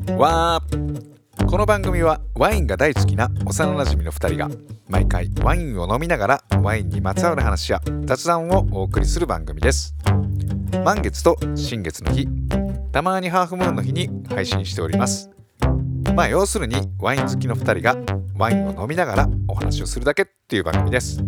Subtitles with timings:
[0.00, 4.50] のわーこの番組はワインが大好きな幼馴染の2人が
[4.88, 9.94] 毎回ワインを飲みながらワインにまつわる話や雑談をお送りする番組です。
[10.84, 12.26] 満月と新月の日
[12.90, 15.30] たまにハーフムーンの日に配信しております。
[16.14, 17.96] まあ要するにワイン好きの2人が
[18.36, 21.20] ワインを飲みながらお話をするだけっていう番組です。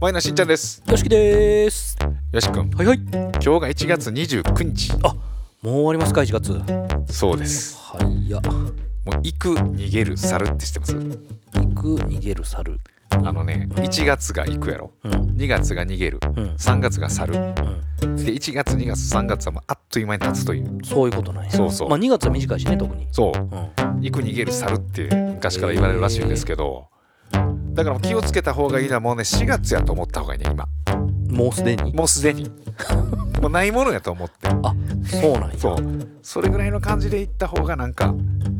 [0.00, 0.82] ワインのしんちゃんです。
[0.86, 1.96] よしきです。
[2.32, 2.98] よしくんはいはい。
[2.98, 4.92] 今日が1月29日
[5.62, 7.12] もう終わりますか1月。
[7.12, 7.76] そうです。
[7.78, 10.94] はいやもう行く逃げる猿って知ってます？
[10.94, 11.00] 行
[11.74, 12.78] く逃げる猿
[13.10, 14.92] あのね1月が行くやろ。
[15.04, 15.12] うん。
[15.36, 16.18] 2月が逃げる。
[16.36, 16.54] うん。
[16.54, 17.38] 3月が猿で
[18.02, 18.14] うん。
[18.14, 20.78] 1月2月3月はもうあっという間に経つという。
[20.84, 21.50] そういうことなんや。
[21.50, 21.88] そうそう。
[21.88, 23.06] まあ2月は短いしね特に。
[23.10, 23.38] そう。
[23.38, 24.00] うん。
[24.00, 26.86] 行く逃げる猿って昔から言われるらしいんですけど。
[27.74, 30.66] だから気をつけた方がいいのはもうね4月やと思った方がいいね今。
[31.30, 31.92] もうすでに。
[31.92, 32.50] もうすでに
[33.40, 34.48] もうないものやと思って。
[34.62, 34.74] あ
[35.04, 35.58] そうなんや。
[35.58, 35.76] そう。
[36.22, 38.14] それぐらいの感じで行った方がなんか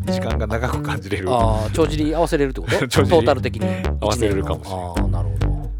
[0.06, 1.30] 時間が長く感じれる。
[1.30, 2.78] ああ帳尻合わせれるってこと？
[2.88, 3.66] トータル的に。
[4.00, 5.70] 合わせれるかもしれないああなるほど。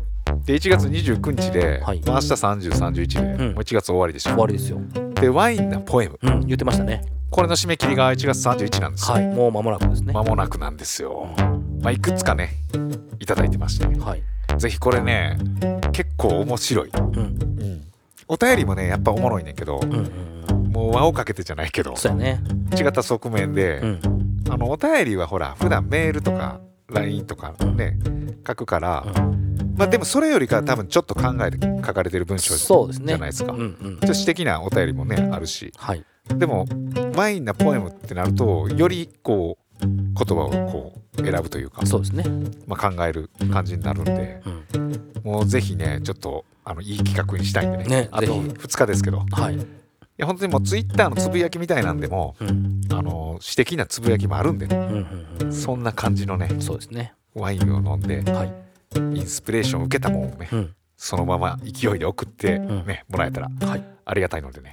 [0.45, 2.01] で1月29日で、はい。
[2.07, 3.55] まあ明日3031で、うん。
[3.55, 4.31] もう1月終わりでしょ。
[4.31, 4.81] 終わりですよ。
[5.21, 6.19] でワインなポエム。
[6.23, 7.03] うん言ってましたね。
[7.31, 9.27] これの締め切りが1月31なんですよ、はい。
[9.29, 10.13] もう間もなくですね。
[10.13, 11.29] 間もなくなんですよ、
[11.81, 12.51] まあ、いくつかね
[13.21, 13.87] いただいてまして。
[14.01, 14.23] はい。
[14.59, 15.39] ぜひこれね
[15.93, 17.39] 結構面白い、うん
[18.31, 20.31] お便りもねやっぱおもろいねんけど、うんうん
[20.71, 22.41] もう輪をかけてじゃないけどそうやね。
[22.79, 24.01] 違った側面で、うん。
[24.51, 27.99] あのお便りはほら普段メールとか LINE とかね
[28.47, 29.05] 書くから、
[29.77, 32.55] まあでもそれよりかは多分ちょっと考えて書かれてる文章
[32.93, 33.53] じゃないですか。
[33.53, 33.99] うんうん。
[33.99, 35.73] ちょ的なお便りもねあるし。
[35.77, 36.05] はい。
[36.29, 36.67] でも
[37.17, 42.25] ワインなポエムってなるとよりこう言葉をこう選ぶというか、そうですね。
[42.69, 44.41] まあ、考える感じになるんで
[44.73, 45.13] うん。
[45.25, 48.09] もうぜひねちょっとあのいい企画にしたいんでね。
[48.13, 48.67] あとねぜひ。
[48.67, 49.19] 2日ですけど。
[49.19, 49.59] いはい。
[50.21, 52.81] や本当にもうツイッターのつぶやきみたいなんでもうん。
[52.93, 54.77] あの詩的なつぶやきもあるんでね。
[54.77, 57.15] うんうんうんそんな感じのねそうですね。
[57.35, 58.53] ワインを飲んではい。
[58.97, 60.75] インスピレーションを受けたものをねうん。
[60.97, 62.87] そのまま勢いで送ってん。
[62.87, 63.85] ねもらえたらはい。
[64.05, 64.73] ありがたいのでね。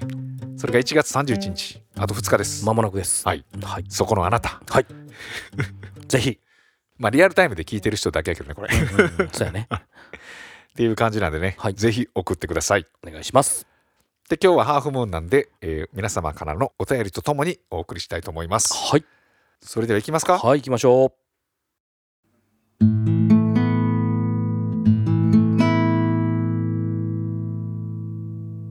[0.58, 2.66] それが1月31日あと2日です。
[2.66, 3.26] 間もなくです。
[3.26, 3.46] はい。
[3.64, 3.86] はい。
[3.88, 4.62] そこのあなた。
[4.70, 4.86] はい。
[6.08, 6.40] ぜひ。
[6.98, 8.76] まあリアルタイムで聞いてる人だけやけどねこれ。
[8.76, 8.80] っ
[9.20, 9.30] うん。
[9.32, 9.68] そうやね
[10.78, 11.56] ていう感じなんでね。
[11.58, 11.74] はい。
[11.74, 12.86] ぜひ送ってください。
[13.06, 13.66] お願いします。
[14.30, 18.74] で今日はハーフムーンなんで、えー皆様からのお便りとともにお送りしたいと思います。
[18.76, 19.06] はい。
[19.62, 20.38] それでは行きますか？
[20.38, 21.14] はい行きましょ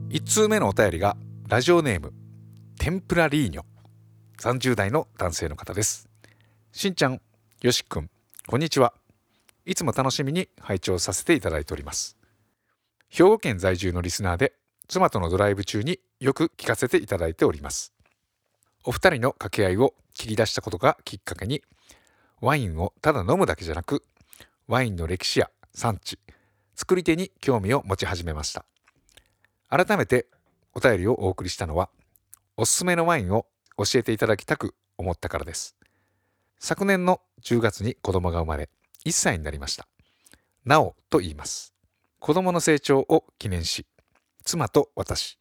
[0.09, 1.17] 1通目のお便りが
[1.49, 2.13] ラジオネーム
[2.79, 3.63] テンプラリーニョ。
[4.39, 6.07] 30代の男性の方です。
[6.71, 7.19] しんちゃん
[7.61, 8.09] よしくん
[8.45, 8.93] こんにちは
[9.67, 12.15] いつも楽しみに拝聴させていただいております。
[13.09, 14.53] 兵庫県在住のリスナーで
[14.87, 17.93] 妻とのドライブ中によく聞かせていただいております。
[18.85, 21.61] お二人の掛け合いを切り出したことがきっかけに
[22.39, 24.05] ワインをただ飲むだけじゃなく
[24.69, 26.17] ワインの歴史や産地
[26.73, 28.63] 作り手に興味を持ち始めました。
[29.67, 30.27] 改めて
[30.75, 31.89] お便りをお送りしたのは
[32.55, 33.45] おすすめのワインを
[33.77, 35.75] 教えていただきたく思ったからです。
[36.57, 38.69] 昨年の10月に子供が生まれ
[39.07, 39.87] 1歳になりました。
[40.65, 41.73] なおと言います。
[42.19, 43.85] 子供の成長を記念し
[44.43, 45.37] 妻と私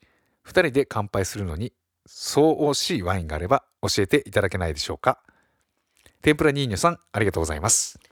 [0.47, 1.73] 2人で乾杯するのに
[2.07, 5.21] そう惜しいワインがあれば教えていただけないでしょうか。
[6.23, 8.07] 天ぷらニーニョさんありがとうございます、う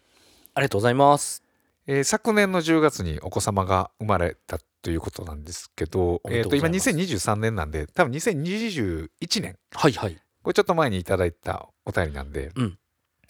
[0.55, 1.45] ありがとうございます。
[1.87, 6.91] えー昨年の10月にお子様が生まれたということなんですけど、えー、と今でとうございます。
[6.91, 9.09] 2023年なんで多分2021
[9.41, 9.57] 年。
[9.73, 10.17] はいはい。
[10.43, 12.79] これちょっと前にいただいたお便りなんで、うん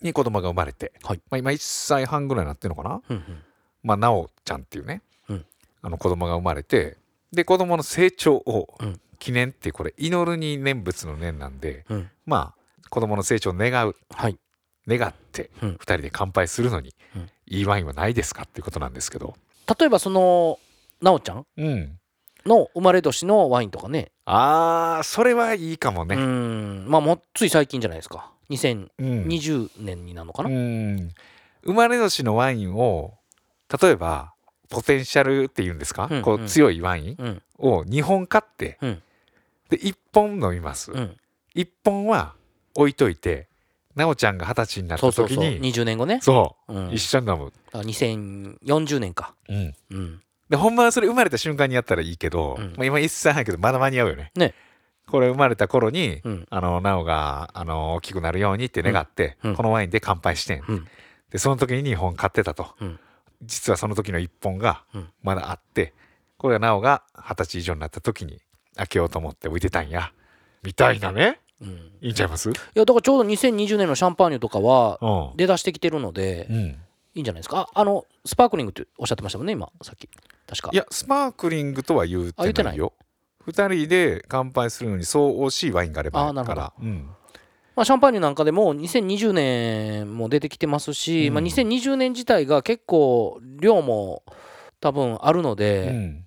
[0.02, 1.20] に子供が生まれて、はい。
[1.30, 3.42] まあ、今1歳半ぐらいになってるのかな、うんうん。
[3.82, 5.46] まあ、なおちゃんっていうね、うん。
[5.82, 6.96] あの子供が生まれて
[7.32, 9.00] で子供の成長をうん。
[9.18, 12.10] 記念ってこれ祈るに念仏の念なんでうん。
[12.26, 13.96] まあ子供の成長を願う。
[14.10, 14.38] はい。
[14.86, 15.68] 願ってうん。
[15.76, 17.30] 2人で乾杯するのに、うん。
[17.46, 19.34] いいワインはないですかっていうことなんですけど。
[19.78, 20.58] 例えばその
[21.00, 21.46] なおちゃん？
[21.56, 21.98] うん。
[22.44, 24.10] の生まれ年のワインとかね。
[24.26, 26.86] あーそれはいいかもうねん。
[26.90, 28.30] まあもうつい最近じゃないですか。
[28.30, 30.50] うん、2020年になるのかな？
[30.50, 31.10] うん。
[31.64, 33.14] 生まれ年のワインを
[33.82, 34.34] 例えば
[34.68, 37.42] ポテンシャルっていうんですか、うんこう強いワインうん。
[37.58, 39.02] を2本買って、うん。
[39.70, 41.16] で1本飲みます、うん。
[41.54, 42.34] 1本は
[42.74, 43.48] 置いといて
[43.94, 46.18] なおちゃんが二十歳になった時に20年後ね。
[46.20, 46.92] そう、うん。
[46.92, 49.34] 一緒に飲む、あ2040年か。
[49.48, 49.74] うん。
[49.90, 50.20] うん。
[50.50, 52.74] でほんまはそれ生まれた瞬間にやったらいいけど、うん。
[52.76, 54.32] まあ、今1歳半やけどまだ間に合うよね。
[54.34, 54.52] ね
[55.06, 56.46] これ生まれた頃に、うん。
[56.50, 59.50] あのなおがあの大きくなるようにって願って、うん。
[59.50, 59.56] うん。
[59.56, 60.86] このワインで乾杯してん、うん。
[61.30, 62.98] でその時に2本買ってたと、うん。
[63.42, 65.08] 実はその時の1本がうん。
[65.22, 65.92] まだあって
[66.36, 68.40] これがなおが二十歳以上になった時に
[68.76, 70.12] 開けようと思って置いてたんや。
[70.62, 71.40] みたいなね。
[71.60, 71.72] うん、い
[72.02, 72.50] いいんちゃいます？
[72.74, 76.78] やだからちょうど2020年のシャンパーニュとかはうん、出だしてきてるのでうん、い
[77.14, 77.68] いんじゃないですか？
[77.74, 80.08] ああのスパークリングっておっしゃってましたもんね今さっき。
[80.46, 80.70] 確か。
[80.72, 82.76] いやスパークリングとは言うあ言っててない？
[82.76, 82.92] よ
[83.46, 86.72] 二人で乾杯するのにそう惜しいワインがあればから。
[86.80, 87.08] うん。
[87.76, 91.34] まあ、シャンパーニュなんかでも2020年も出てきてますし、うん。
[91.34, 94.22] まあ、2020年自体が結構量も
[94.80, 96.26] 多分あるので、うん。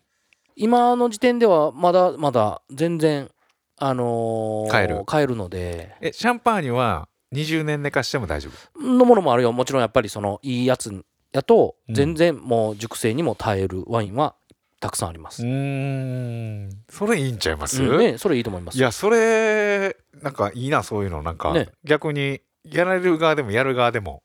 [0.56, 3.30] 今の時点ではまだまだ全然
[3.78, 5.06] あのー買える。
[5.06, 5.96] 買えるので。
[6.02, 8.81] えシャンパーニュは20年寝かしても大丈夫？
[8.81, 9.52] のものもあるよ。
[9.52, 11.96] もちろんやっぱりそのいいやつやとうん。
[11.96, 14.36] 全然もう熟成にも耐えるワインは
[14.80, 16.70] たくさんあります、うーん。
[16.90, 18.00] それいいんちゃいます、うん。
[18.00, 18.78] ね、それいいと思います。
[18.78, 21.24] いやそれなんかいいなそういうの。
[21.24, 21.70] なんか、ね。
[21.84, 24.24] 逆にやられる側でもやる側でも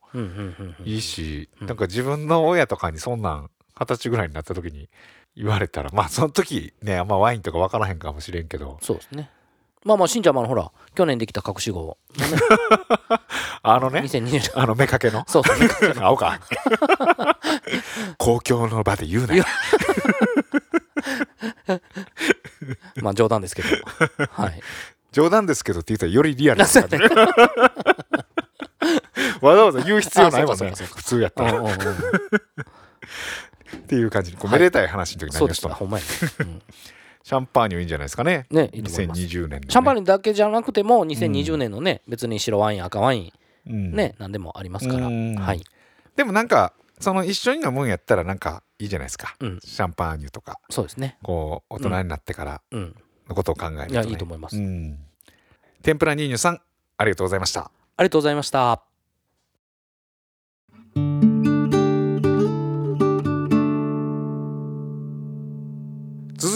[0.85, 1.67] いいし、うん。
[1.67, 4.91] なんか自分の親とかにそんなん二十歳ぐらいになった時に
[5.37, 8.79] 言われたらまあその時ねあんまワインとか分からへんかもしれんけど。
[8.83, 9.31] そうですね
[9.85, 11.81] まあまあしんちゃんもあのほら去年できた隠し子
[12.17, 12.37] のね
[13.63, 14.51] あのね2020年。
[14.55, 15.25] あの目かけの。
[15.27, 15.57] そうそう
[16.01, 16.41] 青か。
[18.19, 19.45] 公共の場で言うなよ。
[23.03, 23.69] まあ冗談ですけど。
[24.31, 24.61] はい。
[25.13, 26.97] 冗談ですけどって言ったらよりリアルな感じ。
[29.41, 30.73] わざわざ言う必要ないもんね。
[30.73, 31.61] 普通やったら。
[33.77, 36.63] っていう感じにこうはいめでたい話の時そうで何をしたのすほんまやね、うん
[37.23, 38.47] シャンパーニュいいんじゃないですかね。
[38.51, 39.21] ねいいと思います。
[39.21, 39.61] 2020年のね。
[39.69, 43.33] シャンパーニュだけじゃなくても2020年のね、別に白ワイン赤ワイン
[43.67, 43.93] うん。
[43.93, 45.37] ね、何でもありますから、うん。
[45.37, 45.63] はい、
[46.17, 49.61] でもなんかその一緒に飲むんやったらなんかいいじゃないですか、うん。
[49.63, 50.59] シャンパーニュとか。
[50.71, 51.17] そうですね。
[51.23, 52.97] こう大人になってからうん。
[53.29, 53.91] のことを考えると、ね。
[53.93, 54.57] いやいいと思います。
[54.57, 54.99] うん。
[55.83, 56.61] 天ぷらニーニュさん
[56.97, 57.71] ありがとうございました。
[57.97, 58.92] ありがとうございました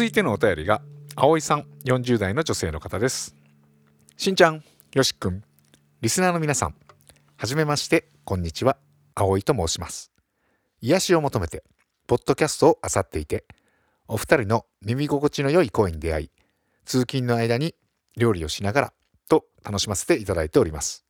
[0.06, 0.82] いてのお便りが
[1.16, 3.34] 葵さん40代の女性の方です。
[4.16, 4.62] しんちゃん
[4.94, 5.42] よしくん
[6.00, 6.74] リスナーの皆さん
[7.36, 8.76] はじめましてこんにちは。
[9.14, 10.12] 葵と申します。
[10.80, 11.64] 癒しを求めて
[12.06, 13.44] ポッドキャストを漁っていて
[14.06, 16.30] お二人の耳心地の良い声に出会い
[16.84, 17.74] 通勤の間に
[18.16, 18.92] 料理をしながら
[19.28, 21.04] と楽しませていただいております。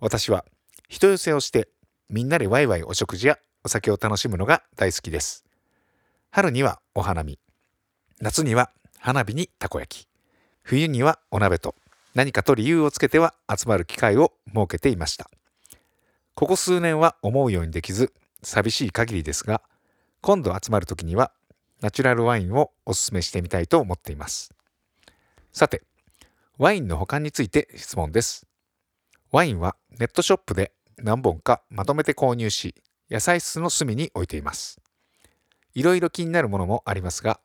[0.00, 0.44] 私は
[0.88, 1.68] 人寄せをして
[2.08, 5.44] みんなでワイワイお食事やお酒を楽しむのが大好きです。
[6.30, 7.38] 春にはお花見
[8.24, 10.08] 夏には花火にたこ焼き。
[10.62, 11.74] 冬にはお鍋と
[12.14, 15.28] 何かと理由をつけては集まる機会を設けていました。
[16.34, 19.60] ここ数年は思うようにできず寂しい限りですが
[20.22, 21.32] 今度集まる時には
[21.82, 24.54] ナチュラルワインをおすめしてみたいと思っています。
[25.52, 25.82] さて
[26.56, 28.46] ワインの保管について質問です。
[29.32, 32.74] ワインはネットショップで何本かまとめて購入し
[33.10, 34.80] 野菜室の隅に置いています。
[35.74, 37.38] いろいろ気になるものもありますが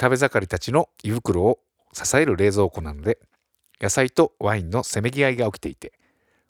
[0.00, 1.58] 食べ盛りたちの胃袋を
[1.92, 3.18] 支える冷蔵庫なので
[3.80, 5.92] 野菜とワインのせめぎ合いが起きていて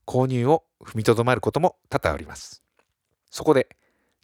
[0.07, 2.63] 購入を踏みとどまることも多々あります。
[3.31, 3.69] そこで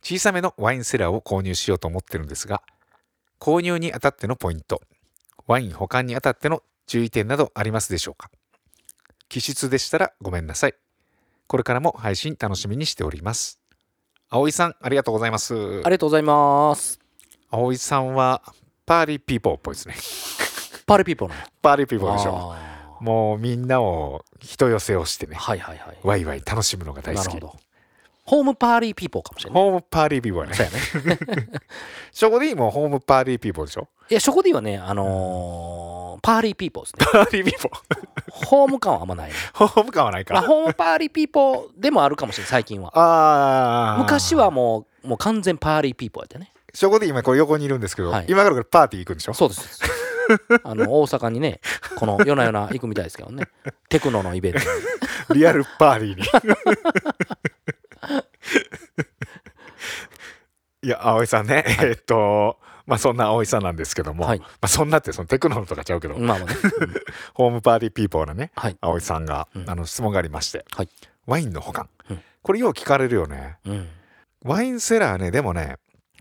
[0.02, 2.62] 小さめのワインセラーを購入しようと思ってるんですが
[3.38, 4.81] 購入にあたってのポイント
[5.46, 8.30] ワイン保管にあたっての注意点などありますでしょうか？
[9.28, 10.75] 既出でしたらごめんなさい。
[11.47, 13.61] これからも配信楽しみにしております。
[14.28, 15.54] 葵さんありがとうございます。
[15.54, 17.00] ありがとうございます。
[17.50, 18.42] 葵さんは
[18.90, 19.94] パーリーピーポーっぽいですね。
[20.85, 22.54] パーリーピーポーのパーリーピーポーでしょ。
[22.56, 25.97] あもうみんなを人寄せをしてねーはいはいはい。
[26.02, 27.25] ワイワイ楽しむのが大好き。
[27.26, 27.56] なるほど。
[28.25, 29.62] ホームパーリーピーポーかもしれない。
[29.62, 30.54] ホームパーリーピーポーやね。
[30.56, 31.61] そうやね。
[32.11, 33.87] そこでいいもんホームパーリーピーポーでしょ。
[34.11, 37.06] いやそこではねあのーパーリーピーポーですね。
[37.12, 39.37] パーリーピーポーホーム感はあんまないね。
[39.54, 42.90] ホーム感はないか、まあ、ホームパーリーピーポーでもあるかもしれない最近は。
[42.99, 48.27] ああ昔はもうもう完全パーリーピーポーやったねそこで今これ横にいるんですけど、はい。
[48.29, 49.35] 今からこれパーティー行くんでしょ？
[49.35, 49.81] そうです。
[50.62, 51.61] あの 大阪にね
[51.97, 53.49] この夜な夜な行くみたいですけどね。
[53.89, 54.65] テクノのイベントに。
[55.41, 56.23] リアルパーティーに。
[60.83, 64.39] いや葵さんね、えっとまあそんな葵さんなんですけども、はい。
[64.41, 66.95] まあそんなってそのテクノとかちゃうけど、まあまあね、う ん
[67.35, 69.71] ホームパーティーピーポーのねはい、葵さんが、うん。
[69.71, 70.89] あの質問がありまして、はい。
[71.27, 72.23] ワインの保管、うん。
[72.43, 73.59] これよう聞かれるよね。
[73.67, 73.89] うん、
[74.43, 75.77] ワインセラーねでもね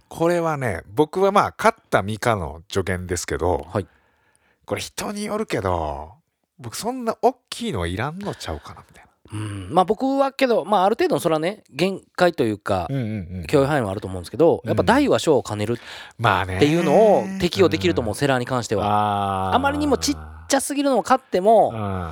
[0.09, 3.87] これはね僕はまあ買った身からの助言ですけど、はい。
[4.65, 6.11] これ人によるけど
[6.59, 13.45] 僕そんな大きいのはいらんのちゃうかなみたいうん、まあ僕はけど、まあ、ある程度のそれはね限界というかな、うんうんうん。
[13.45, 15.77] 許容範囲はあると思うんですけど、やっぱ大は小を兼ねる
[16.17, 16.57] まあね。
[16.57, 19.53] っていうのを適用できると思う、セラーに関しては。
[19.53, 22.11] あまりにもちっちゃすぎるのを買ってもうん。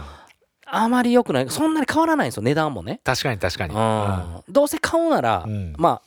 [0.69, 1.49] あまり良くない。
[1.49, 2.43] そんなに変わらないんですよ。
[2.43, 3.73] 値段もね、確かに確かに。
[3.73, 5.73] うん、どうせ買うなら、うん。
[5.77, 6.01] まあ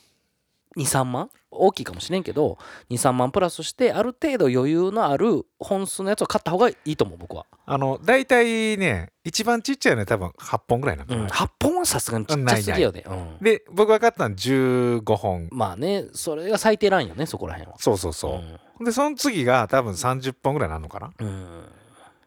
[0.77, 1.31] 23万？
[1.53, 2.59] 大きいかもしれんけど
[2.91, 15.49] 23万プラスしてある程度余裕のある本数のやつを買った方がいいと思う僕は、あの大体ね一番ちっちゃいのは多分8本ぐらいなのかな、うん、8本はさすがにちっちゃすぎよね、うん、で僕が買ったのは15本。
[15.50, 17.79] まあねそれが最低ラインよねそこら辺は。
[17.79, 18.41] そうそうそ
[18.81, 21.11] う、でその次が多分30本ぐらいなのかな。
[21.19, 21.65] うん、うん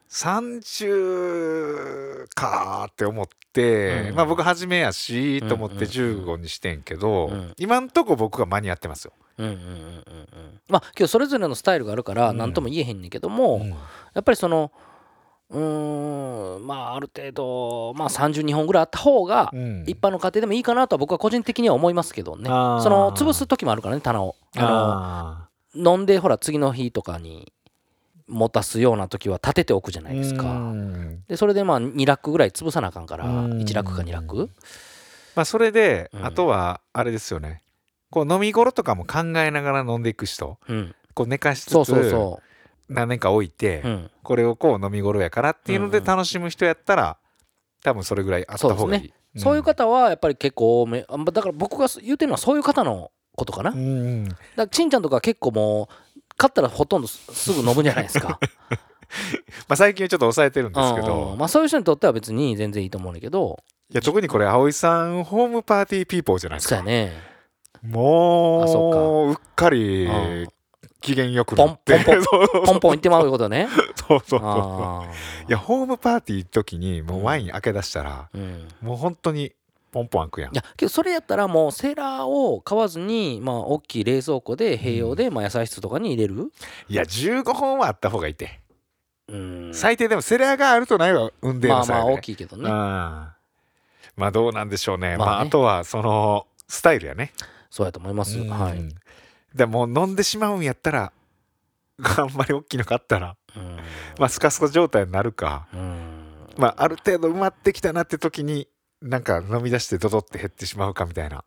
[0.10, 4.16] 30かーって思って、うん。
[4.16, 5.90] まあ僕初めやしと思ってうんうんうん。
[6.26, 7.54] 15にしてんけど、うん。
[7.58, 9.66] 今んとこ僕が間に合ってますよ、うんうんうんうん。
[9.66, 10.04] うん
[10.70, 12.38] まあけどそれぞれのスタイルがあるからうん。
[12.38, 13.70] 何とも言えへんねんけども、うん。
[13.70, 13.76] や
[14.20, 14.72] っぱりその
[15.50, 19.84] うーんまあある程度まあ32本ぐらいあった方がうん。
[19.88, 22.46] 一般の家庭でもいいかなとは僕は個人的には思いますけどね。
[22.46, 22.50] そ
[22.90, 24.36] の潰す時もあるからね棚を。
[24.56, 27.52] ああの飲んでほら次の日とかに
[28.28, 30.44] 持たすような時は立てておくじゃなーいですか。
[30.44, 31.24] うん。
[31.28, 33.58] でそれでまあ2ラックぐらい潰さなあかんからうん。
[33.60, 34.50] 1ラックか2ラック
[35.36, 36.26] まあそれで、うん。
[36.26, 37.62] あとはあれですよね。
[38.10, 40.58] こう飲み頃とかも考えながら飲んでいく人。
[40.68, 40.96] うん。
[41.14, 42.40] こう寝かしつつそうそうそ
[42.90, 44.12] 何年か置いて、ううん。
[44.24, 47.18] これをこう飲み頃やからっていうのでうんうん楽しむ人やったら
[47.84, 49.14] 多分それぐらいあった方がいい。
[49.36, 53.72] そういう方はやっぱり結構多めあだから僕が言うてるのはそういう方のことかな。
[53.72, 54.24] うんうん。
[54.26, 55.94] だからちんちゃんとか結構もう
[56.38, 58.40] 買ったらほとんどすすぐ飲むんじゃないですか。
[59.68, 61.32] まあ最近はちょっと抑えてるんですけうんど。
[61.32, 61.38] うん。
[61.38, 63.60] まあそういう人にとっては別に全然いいと思うんだけど。
[63.92, 66.78] いや特にこれ葵さんホームパーティーピーポーじゃないですか。
[66.78, 67.14] そうやね。
[67.84, 70.48] もあそううっかりうん
[71.02, 73.68] 機嫌よく ポンポンそうポンポン言ってまうことね。
[74.08, 75.04] そうそうそうあ
[75.48, 78.68] いやホームパーティー時にもうワイン開け出したら、ーうん。
[78.82, 79.52] もう本当に
[79.94, 80.54] ポンポン開くやん。
[80.54, 86.52] いやけどそれやったらもうセラーを買わずにまあ大きい冷蔵庫で併用でまあ野菜室とかに入れる？
[86.90, 88.60] いや15本はあった方がいいって、
[89.30, 89.72] うん。
[89.74, 92.64] 最低でもセラーがあるとないは運命まあまあ大きいけどね。
[92.64, 92.70] うん。
[92.70, 93.36] ま
[94.18, 95.16] あどうなんでしょうね。
[95.18, 97.32] まあ、まあねあとはそのスタイルやね。
[97.70, 98.38] そうやと思います。
[98.38, 98.50] うん。
[98.50, 98.82] はい。
[99.56, 101.12] でもう飲んでしまうんやったら、
[102.18, 103.78] あんまり大きいの買ったら、うん。
[104.18, 106.24] まあスカスカ状態になるか、うん。
[106.58, 108.68] まあある程度埋まってきたなって時に、
[109.04, 111.44] なんか飲み出してドドって減ってしまうかみたいな。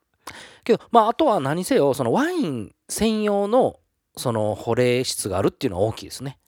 [0.65, 3.79] けどまああとは何せよそのワイン専用の
[4.17, 6.39] その保冷室があるっていうのは大きいですね。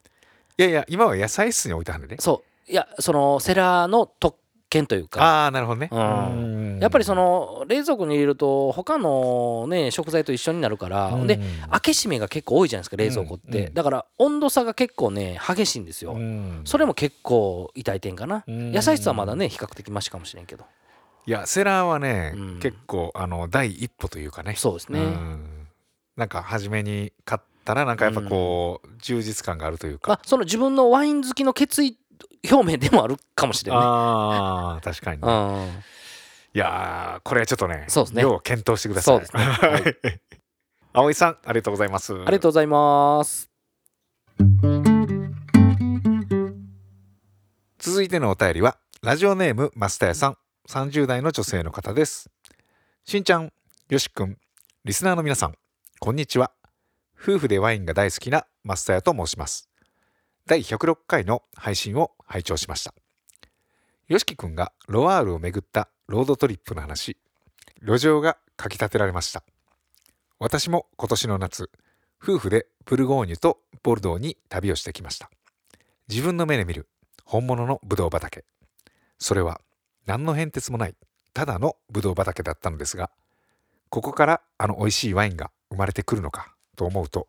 [0.58, 2.16] いやいや、今は野菜室に置いたんでね。
[2.18, 2.70] そう。
[2.70, 4.36] いやそのセラーの特
[4.68, 5.22] 権というか。
[5.22, 5.88] ああ、なるほどね。
[5.90, 6.72] うん。
[6.72, 6.78] うん。
[6.80, 11.26] やっぱりそ、の冷蔵庫に入れると他のね食材と一緒になるから、うん。
[11.26, 11.38] で
[11.70, 16.62] 開け閉めが結構多いじゃないですか冷蔵庫って、うんうんだから温度差が結構ね激しいんですよ、うん。
[16.64, 18.72] それも結構痛い点かな、うん。
[18.72, 20.64] 野菜室はまだね比較的マシかもしれんけど
[21.28, 22.58] いや、セラーはね、うん。
[22.58, 24.54] 結構、あの、第一歩というかね。
[24.56, 25.68] そうですね、うん。
[26.16, 30.12] なんか初めに買ったらなんかやっぱこう、充実感があるというか。
[30.12, 31.98] まあ、その自分のワイン好きの決意
[32.50, 35.28] 表明でもあるかもしれない、ああ確かにね。
[35.28, 35.68] うん、
[36.54, 38.22] いやーこれはちょっとねそうですね。
[38.22, 39.16] 要は検討してください。
[39.16, 39.42] そうですね。
[39.42, 40.20] はい。
[40.94, 42.14] 葵さんありがとうございます。
[42.14, 43.50] ありがとうございます。
[47.78, 52.28] 続いてのお便りはラジオネームマスタヤさん30代の女性の方です。
[53.06, 53.50] しんちゃん
[53.88, 54.36] よしくん
[54.84, 55.54] リスナーの皆さん
[55.98, 56.50] こんにちは。
[57.18, 59.70] 夫婦でワインが大好きなマスタヤと申します。
[60.44, 62.92] 第106回の配信を拝聴しました。
[64.08, 67.16] よしきくんがロワールを巡ったロードトリップの話
[67.80, 69.42] 路上がかき立てられました。
[70.38, 71.70] 私も今年の夏
[72.22, 75.30] 夫婦でブルゴーニュとボルドーに旅をしてきました。
[76.10, 76.88] 自分の目で見る
[77.24, 78.44] 本物のブドウ畑。
[79.18, 79.62] それは
[80.08, 80.94] 何の変哲もない
[81.34, 83.10] ただのブドウ畑だったのですが
[83.90, 87.28] ここからあの美味しいワインが生まれてくるのかと思うと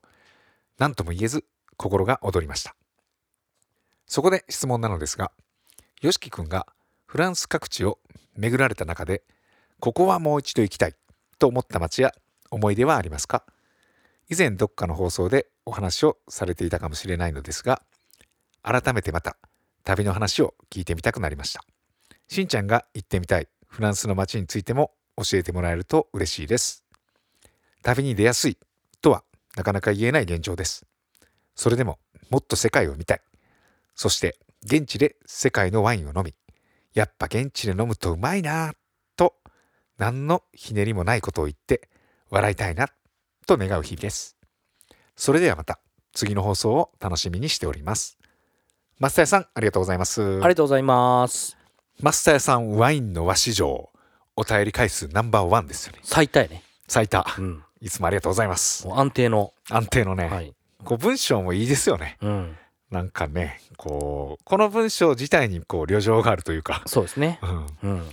[0.77, 1.43] 何とも言えず
[1.75, 2.75] 心が躍りました。
[4.07, 5.31] そこで質問なのですが
[6.01, 6.67] YOSHIKI 君が
[7.05, 7.99] フランス各地を
[8.37, 9.23] 巡られた中で
[9.81, 10.95] ここはもう一度行きたい
[11.37, 12.13] と思った街や
[12.49, 13.43] 思い出はありますか？
[14.29, 17.81] 以前どっかの放送でお話をされていたかもしれないのですが
[18.63, 19.35] 改めてまた
[19.83, 21.61] 旅の話を聞いてみたくなりました。
[22.29, 23.47] しんちゃんが行ってみたい。
[23.67, 26.83] フランスの街についても教えてもらえると嬉しいです。
[27.81, 28.57] 旅に出やすい
[29.01, 29.23] とは
[29.55, 30.85] なかなか言えない現状です。
[31.55, 31.97] それでも
[32.29, 33.21] もっと世界を見たい。
[33.95, 36.35] そして現地で世界のワインを飲み
[36.93, 38.73] やっぱ現地で飲むとうまいなぁ
[39.15, 39.35] と
[39.97, 41.89] 何のひねりもないことを言って
[42.29, 42.89] 笑いたいな
[43.47, 44.37] と願う日々です。
[45.15, 45.79] それではまた
[46.13, 48.19] 次の放送を楽しみにしております。
[48.99, 50.21] マスターさんありがとうございます。
[50.21, 51.58] ありがとうございます。
[52.01, 53.89] マスターさんワインの和市場
[54.37, 55.99] お便り回数ナンバーワンですよね。
[56.03, 56.63] 最多やね。
[56.87, 57.25] 最多。
[57.37, 57.63] うん。
[57.81, 58.87] いつもありがとうございます。
[58.87, 59.53] もう安定の。
[59.69, 60.53] 安定のね、はい。
[60.85, 62.17] こう文章もいいですよね。
[62.21, 62.57] うん。
[62.89, 67.37] なんかねこうこの文章自体にこう旅情があるというか、そうですね。
[67.83, 68.09] うん、うん。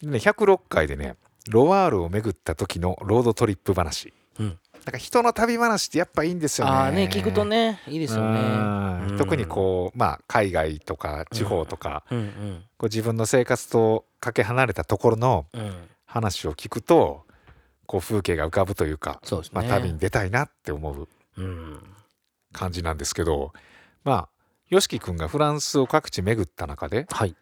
[0.00, 1.16] でね106回でね
[1.50, 4.14] ロワールを巡った時のロードトリップ話。
[4.38, 6.92] うんなんか人の旅話ってやっぱいいんですよね。
[6.92, 9.18] ね聞くとねいいですよね。
[9.18, 12.64] 特にこうまあ海外とか地方とか、うんうん。
[12.78, 15.74] こう自分の生活とかけ離れたところのうん。
[16.08, 17.24] 話を聞くと
[17.86, 19.38] こう風景が浮かぶというか、ね。
[19.52, 21.82] まあ、旅に出たいなって思ううん。
[22.52, 23.52] 感じなんですけど
[24.04, 24.28] まあ
[24.70, 27.34] YOSHIKI 君がフランスを各地巡った中で、はい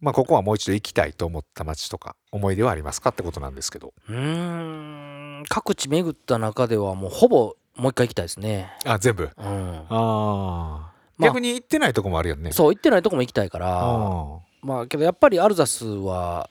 [0.00, 3.94] まあ、ここはもう一度行きたいと思った街とか思い出はありますかってことなんですけど。
[4.08, 5.44] うーん。
[5.48, 8.72] 各地巡った中ではもうほぼもう一回行きたいですね。
[8.84, 9.30] あ全部？
[9.36, 9.44] うん。
[9.44, 12.52] ああ、まあ逆に行ってないとこもあるよね。
[12.52, 13.80] そう行ってないとこも行きたいから。
[13.80, 16.50] あまあけどやっぱりアルザスは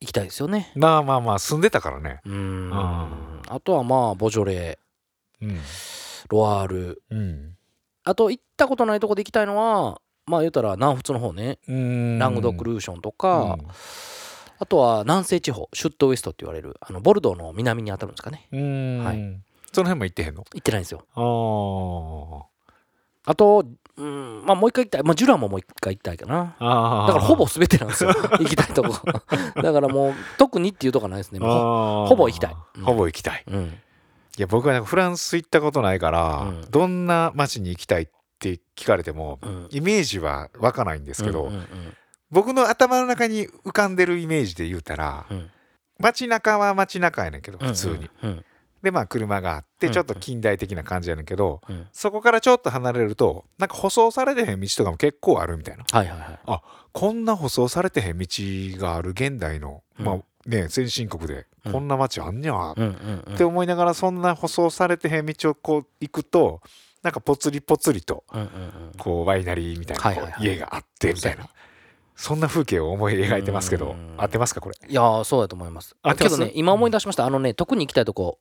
[0.00, 0.72] 行きたいですよね。
[0.76, 2.20] ーまあまあまあ住んでたからね。
[2.24, 2.70] うん。
[2.72, 4.78] ああとはまあボジョレ
[5.40, 5.60] うん。
[6.30, 7.02] ロワール。
[7.10, 7.56] うん。
[8.04, 11.58] あと行ったことないとこで行きたいのはまあ言うたら南仏の方ね。
[11.68, 12.18] うん。
[12.18, 13.56] ラングドックルーションとか、
[14.58, 18.48] あとは南西地方シュットウエストって言われるあのボルドーの南に当たるんですかね。
[18.52, 19.40] うん、はい。
[19.72, 20.44] その辺も行ってへんの？
[20.52, 21.04] 行ってないんですよ。
[21.14, 23.64] ああと、
[23.96, 26.56] うん、まあもう一回行きたい、まあ、ジュラももう一回行きたいかな。
[26.58, 28.10] ああだからほぼ全てなんですよ。
[28.38, 28.94] 行きたいとこ。
[29.62, 31.38] だからもう特にっていうとこないですね。
[31.40, 32.56] ほぼ行きたい。
[32.76, 32.84] うん。
[32.84, 33.44] ほぼ行きたい。
[33.46, 33.78] うん。
[34.38, 36.70] いや僕はフランス行ったことないから、うん。
[36.70, 39.68] どんな街に行きたいって聞かれてもうん。
[39.70, 41.66] イメージは湧かないんですけど、うんうん
[42.28, 45.48] 僕の頭の中に浮かんでるイメージで言うたらうん。
[46.00, 48.44] 街中は街中やねんけどうん普通に、うん。
[48.82, 49.92] でまあ車があってうん。
[49.92, 51.86] ちょっと近代的な感じやねんけど、うん。
[51.92, 55.84] そこからちょっと離れるとなんか舗装されてへん道とかも結構あるみたいな。
[55.90, 56.60] はいはいはい。
[56.92, 58.26] こんな舗装されてへん道
[58.80, 60.04] がある現代の、うん。
[60.04, 61.72] まあね先進国でうん。
[61.72, 62.74] こんな街あんにゃっ
[63.36, 66.60] て思いながらそんな舗装されてへん道をこう行くと
[67.06, 68.24] なんかぽつりぽつりと
[68.98, 71.48] こうワイナリーみたいな家があってみたいな
[72.16, 74.14] そんな風景を思い描いてますけどうん。
[74.16, 74.74] 合ってますかこれ？
[74.88, 75.94] いやーそうだと思います。
[76.02, 76.36] 合ってます？
[76.36, 77.24] けどね今思い出しました。
[77.24, 78.40] あのね特に行きたいとこ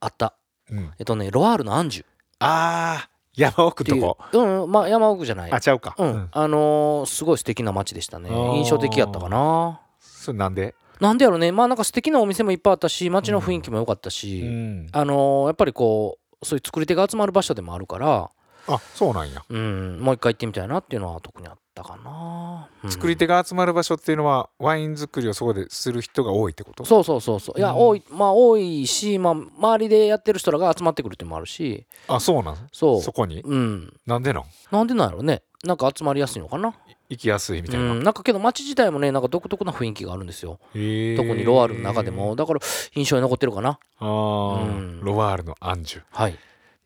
[0.00, 0.34] あった。
[0.68, 0.90] うん。
[0.98, 2.02] えっとねロワールのアンジュ。
[2.02, 2.06] っ
[2.40, 4.18] あー山奥とこ。
[4.32, 4.66] う。
[4.66, 5.52] んまあ山奥じゃない。
[5.52, 5.94] あちゃうか。
[5.96, 6.28] うん、うん。
[6.32, 8.30] あのーすごい素敵な街でしたね。
[8.30, 9.80] 印象的やったかな。
[10.00, 10.74] それなんで？
[10.98, 11.52] なんでやろね。
[11.52, 14.86] まあなんか素敵なお店もいっぱいあったし街の雰囲気も良かったし、うん。
[14.92, 18.30] あのーやっぱりこうそういう作り手が集まる場所でもあるから
[18.68, 19.42] あそうなんや。
[19.48, 22.90] うんもう一回行ってみたいなっていうのは特にあったかな、うん。
[22.90, 26.84] 作り手が集まる場所っていうのはワイン作りをそこでする人が多いってこと？
[26.84, 27.58] そうそうそうそう。
[27.60, 27.76] いや、うん。
[27.76, 31.86] 多いまあ多いし、まあ、周りでやってる人らが集まってくるっていうのもあるし。
[32.08, 32.56] あそうなん？
[32.72, 33.02] そう。
[33.02, 33.40] そこに？
[33.40, 33.92] うん。
[34.04, 34.44] なんでなん？
[34.72, 35.42] なんでなんやろね。
[35.62, 36.74] なんか集まりやすいのかな
[37.08, 40.58] 行きやすいみたいな、うん、なんかけど街自体もねなんか独特な雰囲気があるんですよ。
[40.72, 42.34] 特にロワールの中でも。
[42.36, 42.60] だから
[42.94, 43.78] 印象に残ってるかな。
[43.98, 45.00] あー、うん。
[45.02, 45.98] ロワールのアンジュ。
[46.00, 46.38] いはい、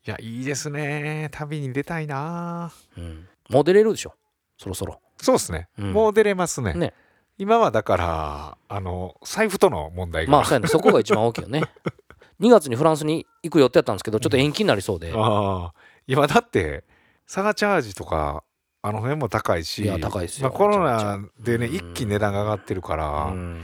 [0.05, 1.29] やいいですね。
[1.33, 2.73] 旅に出たいな。
[2.97, 4.15] うん、もう出れるでしょ。
[4.59, 5.01] そろそろ。
[5.19, 5.93] そうですね、うん。
[5.93, 6.75] もう出れますね。
[6.75, 6.95] ね。
[7.39, 10.69] 今はだからあの財布との問題が、まあそうやね。
[10.69, 11.63] そこが一番大きいよね。
[12.41, 15.75] 2月にフランスに行く予定だったんですけどちょっと延期になりそうで、ああ
[16.07, 16.85] 今だって
[17.27, 18.43] サーチャージとか
[18.83, 20.49] あの辺も高いしいや高いですよ。
[20.49, 21.75] まあ、コロナでねうん。
[21.75, 23.63] 一気に値段が上がってるから、うん。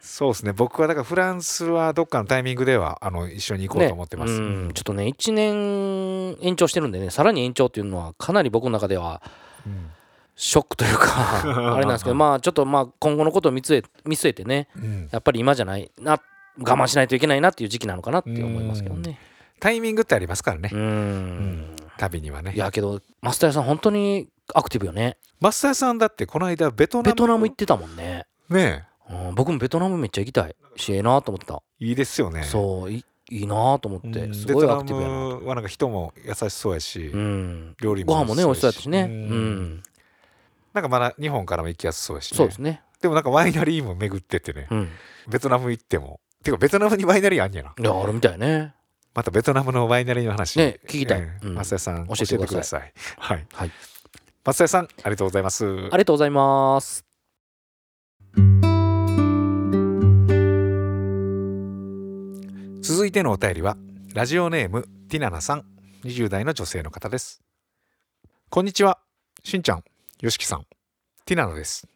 [0.00, 0.52] そうですね。
[0.52, 4.46] 僕はだからフランスはどっかのタイミングではあの一緒に行こうと思ってます、ね。
[4.46, 4.72] うん。
[4.74, 9.22] ちょっとね1年延長してるんでねさらに延長っていうのはかなり僕の中では
[9.66, 9.90] うん
[10.38, 15.08] ショックというかあれなんですけど まあちょっとまあ今後のことを見据え見据えてねうん。
[15.10, 16.20] やっぱり今じゃないな
[16.58, 19.18] 我慢しないといけないなっていう時期なのかなって思いますけどね。
[19.60, 22.52] タイミングってありますからね、うん旅にはね。
[22.54, 25.18] いやけどマスター屋さん本当にアクティブよね。
[25.40, 30.56] 増田さんだってこの間ベトナムベトナム行ってたもんね、ねうん、僕もベトナムめっちゃ行きたい。
[30.76, 32.44] しええなと思ってた、いいですよね。
[32.44, 34.34] そういいいなと思って、うん。
[34.34, 37.76] すごいアクティブやなベトナムはなんか人も優しそうやし、うん。
[37.80, 39.02] 料理もご飯もね美味しそうやったしね。
[39.02, 39.62] ううん。
[39.74, 39.82] ん、
[40.72, 42.82] なんかまだ日本からも行きやすそうやし、ね、そうですね。
[43.00, 44.68] でもなんかワイナリーも巡っててね。
[44.70, 44.88] うん。
[45.28, 46.20] ベトナム行っても。
[46.42, 47.74] てかベトナムにワイナリーあんやな。
[47.78, 48.75] いやあるみたいね
[49.16, 50.58] またベトナムのワイナリーの話。
[50.58, 51.20] ね聞きたい。
[51.22, 51.46] ええ。
[51.46, 51.54] うん。
[51.54, 52.92] 増田さん教えてください。
[53.16, 53.46] はい。
[53.50, 53.70] はい。
[54.44, 55.64] 増田さんありがとうございます。
[55.66, 57.06] ありがとうございます。
[62.82, 63.78] 続いてのお便りは
[64.12, 65.64] ラジオネームティナナさん。
[66.04, 67.40] 20代の女性の方です。
[68.50, 68.98] こんにちは。
[69.42, 69.84] しんちゃん。
[70.20, 70.66] よしきさん。
[71.24, 71.88] ティナナです。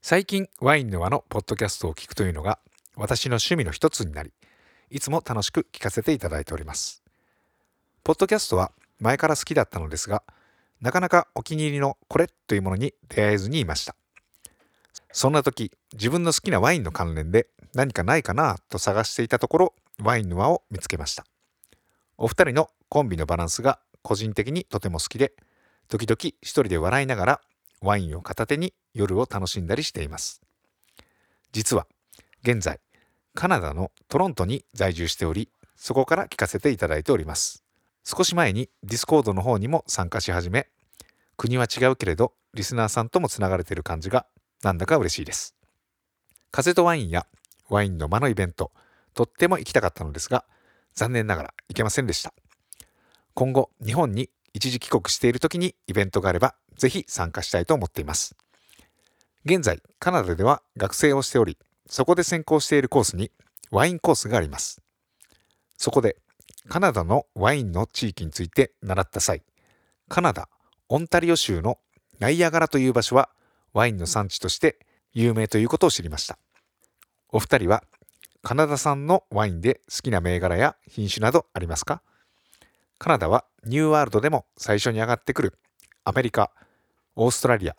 [0.00, 2.58] 最近ワインの輪のポッドキャストを聞くというのが
[2.96, 4.32] 私の趣味の一つになり
[4.92, 7.02] いつも楽しく聞かせていただいております。
[8.04, 10.22] ポッドキャストは前から好きだったのですが
[10.82, 13.96] なかなかお気に入りのこれというものに出会えずにいました。
[15.10, 21.24] そんな時自分の好きなワインの関連で何かないかなと探していたところワインの輪を見つけました。
[22.18, 25.32] お二人のコンビのバランスが個人的にとても好きで
[25.88, 27.40] 時々一人で笑いながら
[27.80, 30.42] ワインを片手に夜を楽しんだりしています。
[31.52, 31.86] 実は
[32.42, 32.78] 現在
[33.34, 37.64] カナダのトロントに在住しておりそこから聞かせていただいております。
[38.04, 40.68] 少し前に Discord の方にも参加し始め
[41.36, 44.26] 国は違うけれどリスナーさんともつながれている感じが
[44.62, 45.54] なんだか嬉しいです。
[46.50, 47.26] 風とワインや
[47.68, 48.72] ワインの間のイベント
[49.14, 50.44] とっても行きたかったのですが
[50.94, 52.34] 残念ながら行けませんでした。
[53.34, 58.36] 今後日本に一時帰国している時にイベントがあればぜひ参加したいと思っています。
[59.44, 61.56] 現在カナダでは学生をしており
[61.88, 63.30] そこで専攻しているコースに
[63.70, 64.80] ワインコースがあります。
[65.76, 66.16] そこで
[66.68, 69.42] カナダのワインの地域について習った際
[70.08, 70.48] カナダ
[70.88, 71.78] オンタリオ州の
[72.20, 73.30] ナイアガラという場所は
[73.72, 74.78] ワインの産地として
[75.12, 76.38] 有名ということを知りました。
[77.30, 77.82] お二人は
[78.42, 82.02] カナダ産のワインで好きな銘柄や品種などありますか？
[82.98, 85.58] カナダはニューワールドでも最初に上がってくる
[86.04, 86.52] アメリカ
[87.16, 87.76] オーストラリア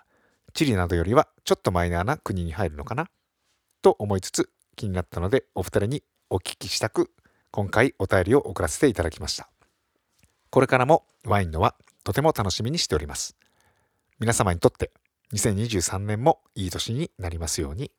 [0.54, 3.10] チリなどよりはちょっとマイナーな国に入るのかな？
[3.84, 7.12] と思いつつ気になったのでお二人にお聞きしたく
[7.52, 9.50] 今回お便りを送らせていただきました。
[10.50, 13.36] これからもワインのはとても楽しみにしております。
[14.20, 14.92] 皆様にとって
[15.34, 17.92] 2023年もいい年になりますように。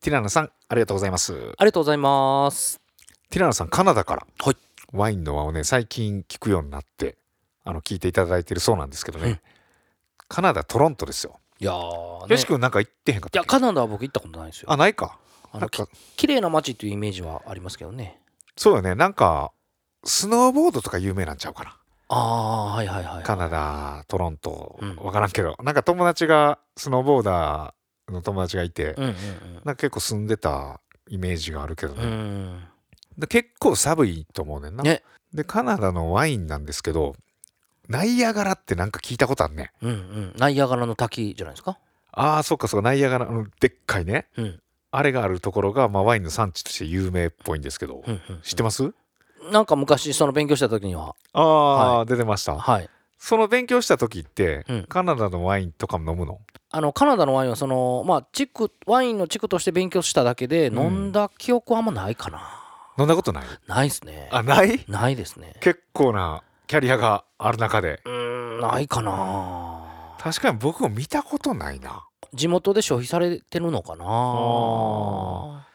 [0.00, 1.34] ティラナさんありがとうございます。
[1.58, 2.80] ありがとうございます。
[3.28, 4.56] ティラナさんカナダから、はい。
[4.92, 7.18] ワインの輪をね最近聞くようになって
[7.64, 9.40] あの聞いていただいてるそうなんですけどね、うん。
[10.28, 13.48] カナダトロントですよ、いやー、ね、よし君なんか行ってへんかっいやたっけ？
[13.48, 14.72] カナダは僕行ったことないんですよ。
[14.72, 15.18] あないか。
[15.52, 15.86] あのなんか。
[16.16, 18.20] 綺麗な街っていうイメージはありますけどね。
[18.56, 18.94] そうよね。
[18.94, 19.52] なんか
[20.04, 21.76] スノーボードとか有名なんちゃうかな。
[22.08, 24.78] ああはいはいはいカナダトロント。
[24.80, 24.96] うん。
[24.96, 29.14] 分からんけど、なんか友達がスノーボーダーの友達がいて、うんうん
[29.56, 32.64] なんか結構住んでたイメージがあるけどね、うんうん。
[33.18, 35.02] で結構寒いと思うねんな、ね。
[35.34, 37.14] でカナダのワインなんですけど
[37.90, 40.34] ナイアガラってなんか聞いたことあるねうんうん。
[40.38, 41.76] ナイアガラの滝じゃないですか？
[42.12, 42.88] ああそっかそっか。
[42.88, 44.28] ナイアガラのでっかいね。
[44.36, 44.60] うん。
[44.92, 48.92] あれがあるところが、まあ、ワインの産地として有名っぽいんですけど、うんうん知ってます？
[49.50, 51.16] なんか昔その勉強した時には。
[51.32, 52.56] ああ、は出てました。
[52.56, 52.88] はい。
[53.18, 54.84] その勉強した時って、うん。
[54.84, 56.38] カナダのワインとかも飲むの？
[56.70, 60.78] あのカナダのワインはそのまあ地区ワインの地区として勉強しただけでうん。
[60.78, 62.40] 飲んだ記憶はあんまないかな、
[62.98, 63.44] 飲んだことない？
[63.66, 64.28] ないっすね。
[64.30, 64.84] あない？
[64.86, 65.54] ないですね。
[65.60, 68.00] 結構なキャリアがある中で。
[68.62, 70.14] ないかな。
[70.20, 72.06] 確かに僕も見たことないな。
[72.32, 74.04] 地元で消費されてるのかな。
[74.06, 75.66] あ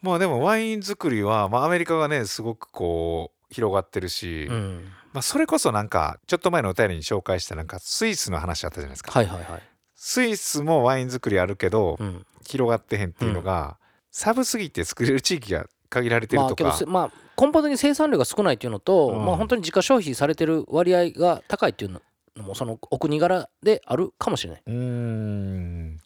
[0.00, 4.84] まあでもワイン作りは、まあ、アメリカがねすごくこう広がってるし、うん。
[5.12, 9.62] まあ、それこそなんかちょっと前のお便りに紹介したなんかスイスの話あったじゃないですか、はいはいはい。
[9.94, 12.24] スイスもワイン作りあるけど、うん。
[12.46, 13.76] 広がってへんっていうのが、
[14.10, 19.24] 寒すぎて作れる地域が限られてるまあとか、けどせまあ根本的に生産量が少ないっていうのと、うん。
[19.24, 22.00] まあ本当に自家消費されてる割合が高いっていうの
[22.42, 24.62] もそのお国柄であるかもしれない。
[24.66, 26.00] うーん。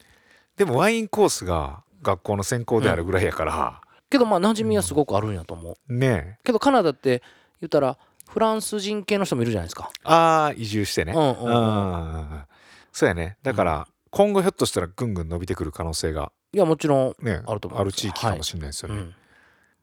[0.57, 5.92] でもワインコースが学校の専攻であるぐらいやから、けどまあ馴染みはすごくあるんやと思う。
[5.92, 6.38] ね。
[6.40, 7.23] えけどカナダって
[7.61, 9.90] 言ったらフランス人系の人もいるじゃないですか。
[10.05, 12.14] ああ移住してね、うんうんうん。
[12.14, 12.42] うん。
[12.92, 13.38] そうやね。
[13.42, 16.31] だから、今後ひょっとしたらぐんぐん伸びてくる可能性が。
[16.53, 17.97] いやもちろん、ねあると思います。
[17.97, 19.14] 地域かもしれないですよね、うん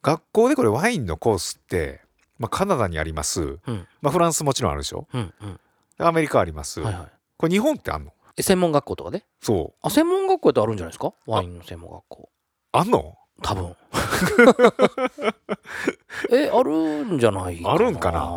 [0.02, 2.02] 学校でこれワインのコースって、
[2.40, 3.88] まあ、カナダにあります、うん。
[4.02, 5.08] まあ、フランスもちろんあるでしょ。
[5.14, 5.60] うんうん。
[5.98, 8.12] アメリカあります、はいはい、これ日本ってあんの？
[8.38, 9.24] え専門学校とかで？
[9.42, 9.80] そう。
[9.82, 11.14] あ専門学校ってあるんじゃないですか？
[11.28, 12.30] ワインの専門学校。
[12.72, 13.18] あんの？
[13.44, 13.76] 多分。
[16.32, 18.30] えあるんじゃないあるんかな？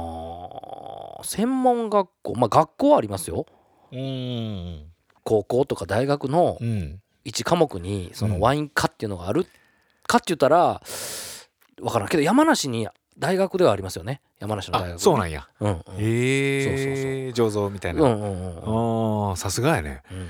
[1.22, 2.34] 専門学校。
[2.34, 3.46] まあ学校はありますよ。
[3.92, 4.90] うん。
[5.22, 7.00] 高校とか大学のうん。
[7.24, 8.32] 1科目にそうん。
[8.32, 9.46] のワイン科っていうのがある。
[10.06, 10.82] かって言ったら
[11.76, 12.08] 分からん。
[12.08, 14.20] けど山梨に大学ではありますよね。
[14.40, 15.48] 山梨の大あ学そうなんや。
[15.60, 15.76] うんうん。
[15.76, 15.76] へ
[17.28, 17.32] え。
[17.34, 18.70] 醸造みたいな、うんうんうんう
[19.26, 19.28] ん。
[19.28, 20.02] ああさすがやね。
[20.10, 20.28] うん。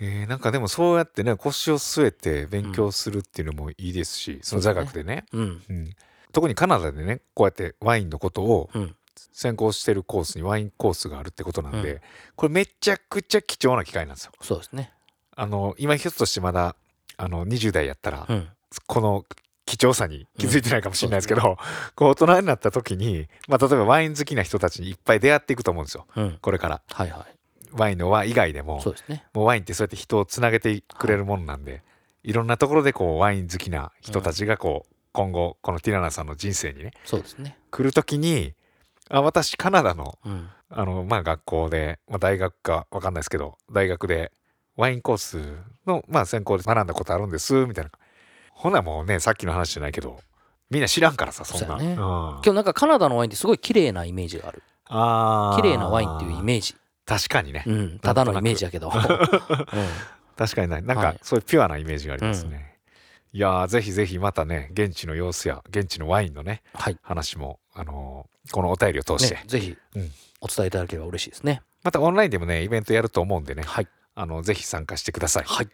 [0.00, 5.24] えー、なんかでもそうやってね腰を据えて勉強するっていうのもいいですし、その座学でね。
[5.32, 5.62] うん。
[5.68, 5.90] うん、
[6.32, 8.94] 特にカナダでねこうやってワインのことをうん。
[9.32, 12.00] 専攻してるコースにワインコースがあるってことなんで、うん。
[12.36, 14.32] これめちゃくちゃ貴重な機会なんですよ。
[14.40, 14.92] そうですね。
[15.34, 16.76] あの今一つとしてまだ
[17.16, 18.48] あの20代やったら、うん。
[18.86, 19.24] この
[19.68, 21.58] 貴重さに気づいてないかもしれないですけど、
[21.94, 27.38] こう大人になった時に、まあ、例えばワイン好きな人たちにいっぱい出会っていくと思うんですようんこれからはいはい
[27.72, 31.82] ワインの輪以外でもそうですねもうワインってそうやって人をつなげてくれるものなんで、
[32.22, 38.54] い、ろんなところでこうワイン好きな人たちがこう、今後このティラナさんの人生にねそうですね来る時に
[39.10, 44.32] あ私カナダのうんあのまあ学校で、まあ、大学かわかんないですけど大学で
[44.76, 45.42] ワインコース
[45.86, 47.90] の、まあ、専攻で学んだことあるんですみたいな
[48.58, 50.18] ほなもうねさっきの話じゃないけど
[50.68, 51.78] みんな知らんからさそんな。
[51.78, 54.62] そうん、今日なんかカナダのワインってすごい綺麗なイメージがある。
[54.86, 55.62] あー。
[55.62, 56.74] 綺麗なワインっていうイメージ。
[57.06, 58.88] 確かにね、うんただのイメージやけど。
[58.88, 59.02] うん。
[60.36, 60.82] 確かにない。
[60.82, 61.12] なんはい。
[61.14, 62.74] かそういうピュアなイメージがありますね、
[63.32, 66.98] いやーぜひぜひまたね現地の様子や現地のワインのねはい。
[67.00, 70.10] 話も、あのーこのお便りを通して、ね、ぜひうん。
[70.40, 71.62] お伝えいただければ嬉しいですね。
[71.84, 73.62] またオンラインでもねイベントやると思うんでね。
[73.62, 73.88] はい。
[74.16, 75.68] あのぜひ参加してください、はい。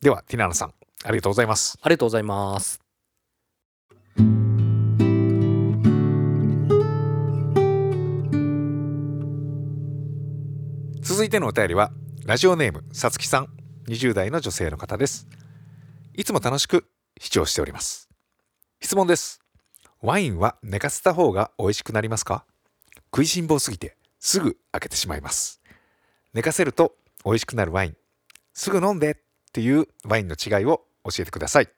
[0.00, 1.78] ではティナナさんありがとうございます。
[1.80, 2.80] ありがとうございます。
[11.00, 11.90] 続いてのお便りは
[12.26, 13.48] ラジオネームさつきさん。
[13.88, 15.26] 20代の女性の方です。
[16.14, 16.84] いつも楽しく
[17.18, 18.10] 視聴しております。
[18.82, 19.40] 質問です。
[20.02, 22.44] ワインは寝かせた方が美味しくなりますか？
[23.06, 25.62] 食いしん坊すぎてすぐ開けてしまいます。
[26.34, 27.96] 寝かせると美味しくなるワイン。
[28.52, 29.16] すぐ飲んでっ
[29.52, 31.68] ていうワインの違いを教えてください。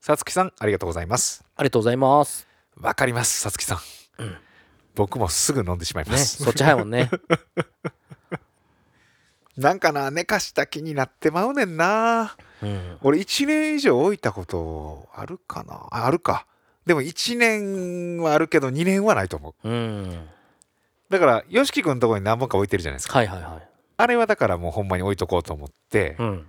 [0.00, 1.44] さつきさんありがとうございます。
[1.56, 2.46] ありがとうございます。
[2.80, 3.78] わかりますさつきさん、
[4.22, 4.36] うん。
[4.94, 7.10] 僕もすぐ飲んでしまいまねす、そっち早いもんね。
[9.56, 12.36] なんかな寝かした気になってまうねんな。
[12.62, 12.98] うん。
[13.02, 15.74] 俺1年以上置いたことあるかな。
[15.90, 16.46] ああるか。
[16.86, 19.68] でも1年はあるけど2年はないと思う。
[19.68, 20.28] うん。
[21.10, 23.18] だから YOSHIKI 君のところに何本か置いてるじゃないですか。
[23.18, 23.68] はいはいはい。
[23.96, 26.46] あれはだからもうほんまに置いとこうと思って、うん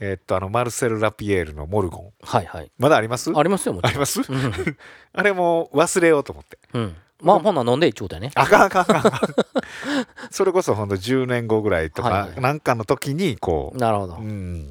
[0.00, 2.12] えーっとあのマルセル・ラピエールのモルゴン。
[2.22, 2.70] はいはい。
[2.78, 3.30] まだあります？
[3.34, 3.90] ありますよもちろん。
[3.90, 4.20] あります？
[4.20, 4.52] うん。
[5.12, 6.58] あれもう忘れようと思って。
[6.72, 6.96] うん。
[7.22, 8.30] まあほんなら飲んでいいっちゅうことやね。
[8.34, 9.12] あかんあかんあかん
[10.30, 12.40] それこそほんと10年後ぐらいとかはいはい。
[12.40, 14.16] なんかの時にこうなるほど。
[14.16, 14.70] うん。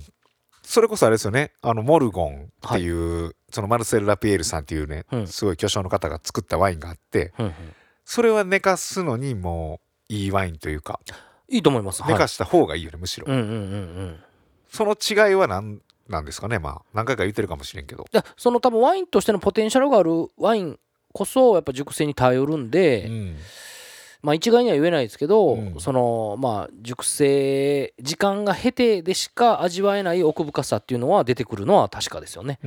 [0.63, 1.51] それこそあれですよね。
[1.61, 5.27] あのモルゴンっていう、そのマルセル・ラピエールさんっていうね、うん。
[5.27, 7.53] すごい巨匠の方が作ったワインがあってうんうん。
[8.05, 10.99] それは寝かすのにもういいワインというか、
[11.49, 12.03] いいと思います。
[12.07, 14.19] 寝かした方がいいよねむしろ、うんうんうんうん
[14.73, 16.59] その違いは何なんですかね？
[16.59, 18.05] まあ何回か言ってるかもしれんけど。
[18.11, 20.79] でその多分ワインとしてのポテンシャルがあるワイン
[21.13, 23.35] こそやっぱ熟成に頼るんで、うん。
[24.23, 25.75] まあ一概には言えないですけど、うん。
[25.79, 32.57] そのまあ熟成時間が経てでしか味わえない奥深さっていうのは出てくるのは確かですよね。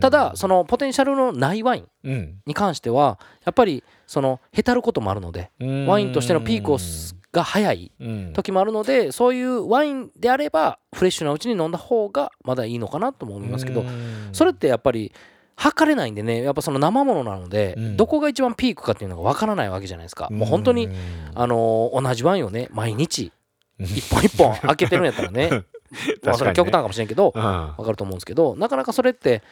[0.00, 2.42] ただそのポテンシャルのないワインうん。
[2.46, 5.50] に関してはやっぱりそのへたることもあるので
[5.86, 8.32] ワインとしてのピークをすが早いうん。
[8.32, 14.28] 時もあるのでそういうワインであればフレッシュなうちに飲んだ方がまだいいのかなとも思いますけどうん。
[14.32, 15.12] それってやっぱり
[15.56, 16.42] 測れないんでね。
[16.42, 17.96] やっぱその生ものなので、うん。
[17.96, 20.94] どこが一番ピークかっていうのがわからないわけじゃないですか、もう本当にん
[21.34, 23.32] あのー同じワインをね毎日
[23.80, 25.50] うん一本一本開けてるんやったらね
[26.22, 27.42] まあそれは極端かもしれんけどうん。
[27.42, 29.42] わかると思うんですけどなかなかそれって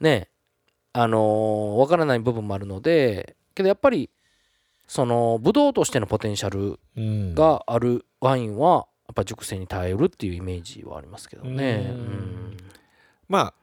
[0.00, 0.28] ね
[0.92, 4.10] あのーわからない部分もあるのでけどやっぱり
[4.86, 7.34] そのブドウとしてのポテンシャルうん。
[7.34, 11.92] があるワインはやっぱ熟成に耐えるっていうイメージはありますけどね。
[11.92, 12.00] うん。
[12.00, 12.56] うん。
[13.28, 13.54] まあ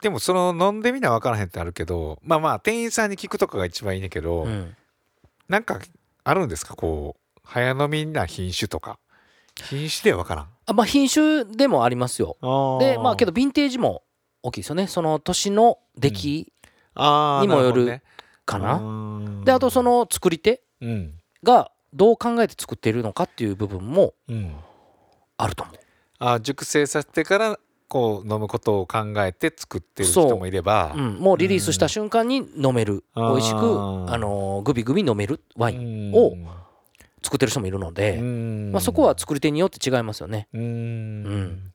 [0.00, 4.74] でもその飲んでみな分からへんってあるけどまあまあ店員さんに聞くとかが一番いいねんけど、うん。
[5.48, 5.78] なんか
[6.24, 6.74] あるんですか？
[6.74, 8.98] こう早飲みな品種とか。
[9.56, 10.48] 品種では分からん。
[10.66, 12.36] あまあ品種でもありますよ。
[12.80, 14.02] でまあけどどヴィンテージも
[14.42, 14.86] 大きいですよね。
[14.86, 16.52] その年の出来
[17.42, 18.00] にもよる
[18.50, 19.44] かな。
[19.44, 21.14] であとその作り手うん。
[21.42, 24.54] がどう考えて作っているのかっていう部分もうん。
[25.36, 25.76] あると思う。
[26.18, 27.58] あー熟成させてから
[27.88, 30.92] こう飲むことを考えて作ってる人もいれば。
[30.94, 36.34] うん、もうリリースした瞬間に飲める、あー美味しく、あのーグビグビ飲めるワインンを
[37.22, 40.46] 作ってる人もいるので、ままあ、そこは作り手によって違いますよね。
[40.52, 40.64] うーん。
[40.64, 41.72] うん。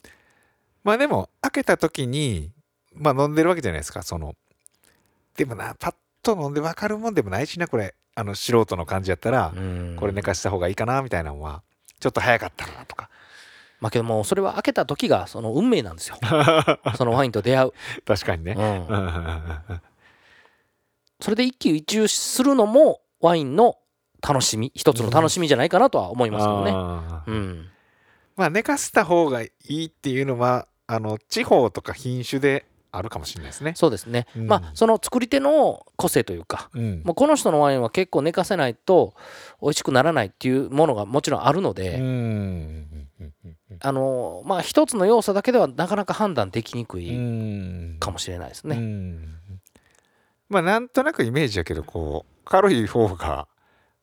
[0.83, 2.51] まあでも開けた時に
[2.93, 4.35] まあ飲んでるわけじゃないですかその。
[5.35, 7.95] でもなパッと飲んで分かるもんでもないしなこれ。
[8.17, 9.95] あの素人の感じやったら、うん。
[9.99, 11.63] これ寝かした方がいいかなみたいなのは
[11.99, 13.09] ちょっと早かったなとか。
[13.81, 16.17] まあけどもそれは開けた時がその運命なんですよ。
[16.97, 17.73] そのワインと出会う、
[18.05, 19.81] 確かにね、うん。
[21.19, 23.77] それで一喜一憂するのもワインの
[24.27, 26.71] 楽しみ一つの楽しみじゃないかなとは思いますけどね。
[27.27, 27.69] うん。
[28.37, 32.65] まあ寝かせた方がいいっていうのはあの地方とか品種で
[32.97, 33.73] あるかもしれないですね。
[33.75, 34.47] そうですね、うん。
[34.47, 37.01] まあその作り手の個性というかうん。
[37.03, 39.13] もうこの人のワインは結構寝かせないと
[39.61, 41.97] 美味しくならないっていうものがもちろんあるので、
[43.81, 47.97] あのまあ一つの要素だけではなかなか判断できにくういん。
[47.99, 48.77] かもしれないですうね。
[48.77, 49.39] ん。
[50.49, 53.47] まあなんとなくイメージやけどこう軽い方が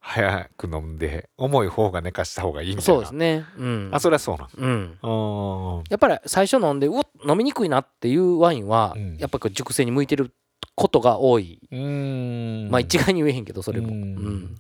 [0.05, 3.47] 早く飲んで重い方が寝かした方がいいみたいなそうですね。
[3.57, 3.91] うん。
[3.93, 4.99] あそれはそうなんうん。
[5.01, 10.33] うんやっぱり最初飲んでうわ飲みにくいなっていうワインは、うんやっぱり熟成に向いてる
[10.75, 11.61] ことが多い。
[11.71, 13.89] うんまあ一概に言えへんけどそれも。
[13.89, 14.57] ううんん。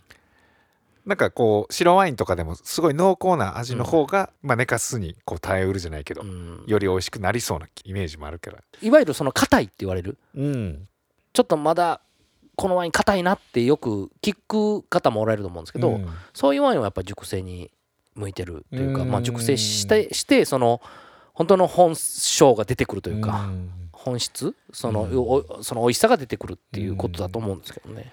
[1.05, 10.89] なんかこう白ワインとかでもすごい濃厚な味の方が、まあ寝かすにこう耐えうるじゃないけど、うんより美味しくなりそうなイメージもあるからいわゆるその硬いって言われるうん
[11.33, 12.03] ちょっとまだ
[12.57, 16.09] このワイン硬いなってよく聞く方もおられると思うんですけど、うん。
[16.35, 17.71] そういうワインはやっぱ熟成に
[18.15, 19.11] 向いてるというか、うん。
[19.11, 20.81] まあ、熟成してしてその
[21.33, 23.71] 本当の本性が出てくるというか、ん。
[23.93, 24.55] 本質？
[24.73, 25.19] その,、うん。
[25.19, 28.13] おその美味しさが出てくるっていうことだと思うんですけどね、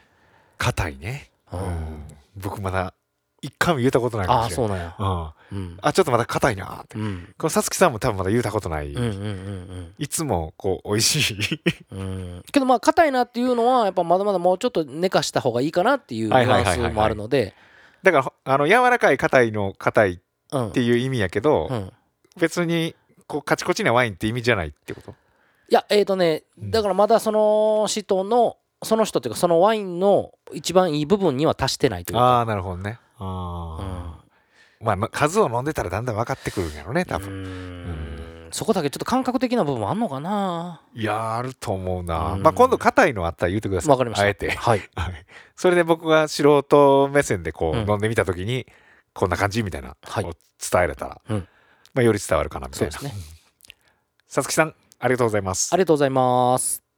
[0.57, 2.03] 硬いね、ううんん、
[2.37, 2.93] 僕まだ
[3.41, 5.31] 一回も言ったことないかあもしれないあそうなんや。
[5.51, 5.77] うん、うん。
[5.81, 6.65] あちょっとまだ硬いな。
[6.65, 7.33] ーってうん。
[7.37, 11.61] このさつきさんも多分まだ言ったことない、うんうんうんいつもこう美味しい。
[11.91, 11.99] うん。
[11.99, 17.53] うんけどまあ硬いなっていうのはやっぱまだまだもうちょっと寝かした方がいいかなっていうニはいュアンスもあるので。
[18.03, 20.19] だからあの柔らかい硬いの硬いっ
[20.51, 21.91] うんていう意味やけど、うん。
[22.39, 22.95] 別に
[23.27, 25.11] こうカチコチなワインって意味じゃないってこと？
[25.11, 25.15] い
[25.69, 26.71] やえっ、とねうん。
[26.71, 38.49] だからまだその人のその人っていうかそのワインの一番いい部分には達してないというかああなるほどねあー、まあまあ数を飲んでたらだんだん分かってくるんやろね多う分、ん。
[38.51, 40.81] そこだけちょっと感覚的な部分あんのかな？
[40.95, 42.41] いやあると思うな、うん。
[42.41, 43.91] まあ今度硬いのあったら言ってください。
[43.91, 44.25] わかりました。
[44.25, 44.49] あえて。
[44.49, 44.89] はい。
[44.95, 45.25] はい。
[45.55, 47.89] それで僕が素人目線でこううん。
[47.89, 48.65] 飲んでみた時に
[49.13, 50.33] こんな感じみたいな、は伝
[50.83, 51.47] えれたら、うん。
[51.93, 52.91] まあ、より伝わるかなみたいな。
[52.91, 53.21] そうですね。
[54.27, 55.73] さつきさんありがとうございます。
[55.73, 56.88] ありがとうございます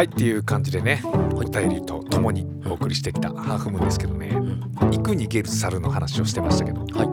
[0.00, 4.28] はいっていう感じでねお便りとともにお送りしてきたハーフムーンですけどね。
[4.28, 4.60] ん。
[4.90, 7.06] 行く逃げる猿の話をしてましたけど、はい。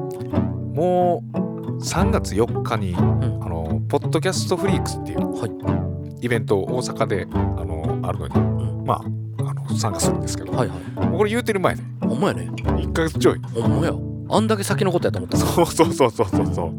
[0.73, 2.95] もう3月4日に、ん。
[2.97, 3.02] あ
[3.50, 6.26] のポッドキャストフリークスっていうはい。
[6.26, 8.86] イベント大阪であのあるのに、ん。
[8.86, 11.12] まああの参加するんですけど、はいはい。
[11.12, 12.50] これ言うてる前ねほんまやね。
[12.56, 13.41] 1ヶ月ちょい。
[13.54, 13.91] ほんまや。
[14.30, 16.78] あんだけ先のことやと思ったそうそうそうそうそうそう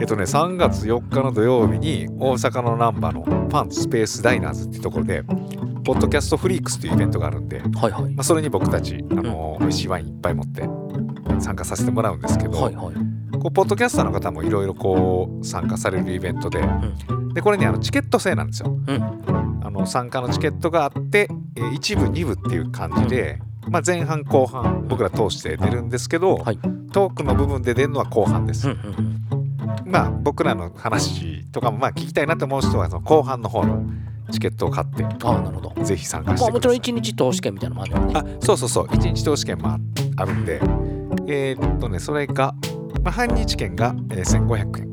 [0.00, 5.22] えっとね3月4日の土曜日に大阪の難波のパンスペースダイナーズっていうところで
[5.88, 8.14] ポッドキャストフリークスっていうイベントがあるんで、はいはい。
[8.14, 10.68] まあ、それに僕たちあの、美味しいワインいっぱい持って
[11.40, 12.94] 参加させてもらうんですけど、はいはい。
[13.40, 16.60] こうポッドキャスターの方もいろいろこう参加されるイベントで、
[17.32, 19.02] でこれねあのチケット制なんですよ、うん。
[19.64, 26.58] あの参加のチケットがあって、えー一部二部っていう感じで、まあ、前半後半僕ら通して出るんですけど、はい。
[26.92, 29.17] トークの部分で出るのは後半です、うんうん
[29.84, 33.82] まあ僕らの話とかもまあ聞きたいなと思う人はその後半の方の
[34.30, 35.84] チケットを買ってああなるほど。
[35.84, 38.38] ぜひ参加しまあもちろんてください、一日投資券みたいなのもあるよね。
[38.40, 38.88] あそうそうそう。
[38.92, 39.78] 一日投資券もあ
[40.16, 40.60] あるんで。
[41.26, 42.54] えーっとねそれが、
[43.02, 44.88] まあ、半日券が、えー1500円。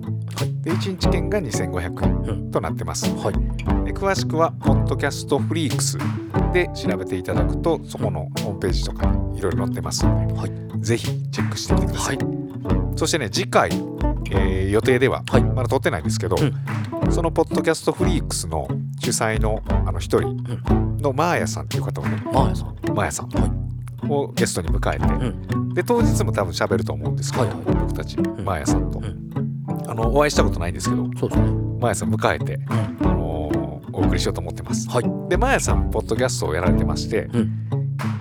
[0.61, 3.33] で1日券が2500円となってます、はい。
[3.85, 5.97] で詳しくはポッドキャストフリークス
[6.51, 10.51] で調べていただくとそこのホームページとかにいろいろ載ってますので、はい。
[10.79, 12.97] ぜひチェックしてみてください、はい。
[12.97, 13.69] そしてね次回、
[14.31, 15.43] えー予定では、はい。
[15.43, 18.67] まだ撮ってないんですけど、うそのポッドキャストフリークスの
[18.99, 20.35] 主催のあの一人
[21.01, 22.75] のマーヤさんっていう方をねマーヤさん。
[22.93, 23.65] マーヤさんは
[24.09, 25.73] をゲストに迎えて、うん。
[25.73, 27.75] で当日も多分喋ると思うんですけど、はいはい。
[27.75, 29.29] 僕たち、マーヤさんと、うん。
[29.87, 31.47] あのお会いしたことないんですけどそうですね。
[31.79, 33.07] マーヤさん迎えて、うん。
[33.07, 33.55] あのー
[33.95, 34.89] お送りしようと思ってます。
[34.89, 35.29] はい。
[35.29, 37.51] でマーヤさんポッドキャストをやられてまして、うん。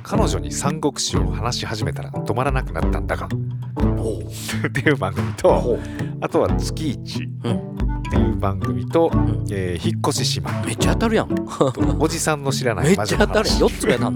[0.05, 3.29] 彼女に三国志を話し始めたら止まらなくなったんだが
[4.09, 5.79] っていう番組と
[6.21, 7.75] あとは月一うん
[8.09, 9.47] っていう番組と、ん。
[9.51, 10.51] えー引っ越し島。
[10.63, 11.35] めっちゃ当たるやん。
[11.35, 13.49] と おじさんの知らない めっちゃ当たる。
[13.49, 14.13] やん話4つぐらいな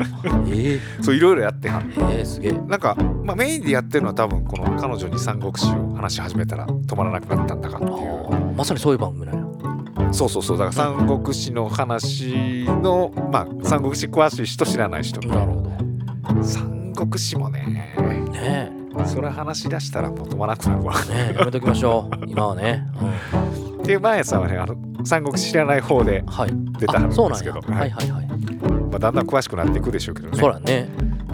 [0.49, 2.53] えそういろいろやってはんえええすげえ。
[2.53, 8.55] なんか、まあ、メインでやってるのは多分この彼女に三国志を話し始めたら止まらなくなったんだかっていう。
[8.57, 10.13] まさにそういう番組なんや。
[10.13, 10.59] そうそうそう。
[10.59, 15.35] だから三国志の話のまあ三国志詳しい人知らない人な。
[15.45, 16.43] るほど。
[16.43, 17.95] 三国志もね。
[18.33, 22.17] ねそれ話し出したらもう止まらなくなるわえねえやめときましょう。
[22.27, 26.51] 今はね、うん、っていう前さんはねあの三国志知らない方ではい。
[26.79, 27.91] 出たんですけど、はい。
[27.91, 28.27] はいはい
[28.91, 30.39] まあ、だんだん詳しくなっていくでしょうけどね。
[30.39, 30.89] そね。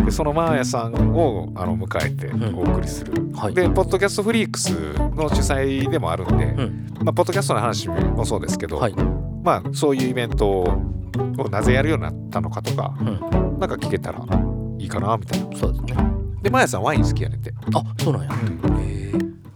[0.04, 2.54] でそのマーヤさんをあの迎えてうん。
[2.56, 3.54] お送りする、はい。
[3.54, 4.70] でポッドキャストフリークス
[5.14, 6.94] の主催でもあるんで、うん。
[7.04, 8.94] まあ、ポッドキャストの話もそうですけど、はい。
[9.42, 13.58] まあそういうイベントをなぜやるようになったのかとか、うん。
[13.58, 14.24] なんか聞けたら
[14.78, 15.56] いいかなみたいな。
[15.56, 18.28] そうですねでマーヤさんワイン好きやねんて、あそうなんや。
[18.30, 18.76] うん。
[18.78, 19.12] へ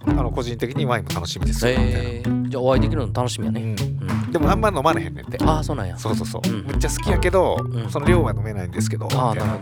[0.06, 3.68] あの個人的にワインも楽しみですよみたいな、えー、じゃあお会いできるの楽しみやね、うん。
[3.68, 5.36] うん、でもあんま飲まれへんねんて。
[5.44, 5.98] ああそうなんや。
[5.98, 7.90] そうそうそう、うんめっちゃ好きやけど、うん。
[7.90, 9.58] その量は飲めないんですけどみたいな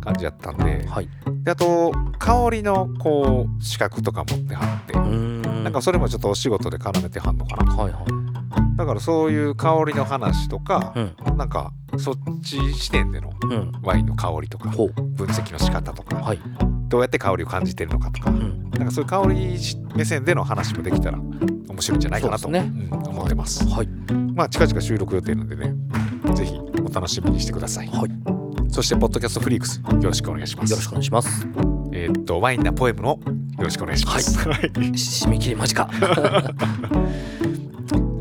[0.00, 0.86] 感じやったんで。
[0.88, 1.08] はい。
[1.44, 5.42] であと香りのこう資格とか持ってはって、ん。
[5.64, 7.76] なんかそれもちょっとお仕事で絡めてはんのかな。
[7.76, 8.21] はいはい
[8.76, 11.36] だからそういう香りの話とかう、ん。
[11.36, 13.72] なんかそっち視点でのうん。
[13.82, 14.92] ワインの香りとかほう。
[14.92, 16.40] 分析の仕方とか、はい。
[16.88, 18.70] どうやって香りを感じてるのかとか、うん。
[18.70, 19.58] なんかそういう香り
[19.94, 22.60] 目線での話もできたら面白いんじゃないかなと、ね。
[22.60, 23.66] うん思ってます。
[23.68, 23.86] はい。
[24.34, 25.74] まあ近々収録予定なんでね、
[26.34, 26.54] ぜひ
[26.84, 27.88] お楽しみにしてください。
[27.88, 28.10] はい。
[28.70, 30.70] そしてポッドキャストフリークスよろしくお願いします。
[30.70, 31.46] よろしくお願いします。
[31.92, 33.08] えーっとワインなポエムの
[33.58, 34.48] よろしくお願いします。
[34.48, 34.60] はい、
[34.92, 35.88] 締め切り間近